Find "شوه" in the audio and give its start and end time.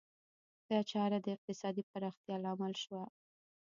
2.83-3.03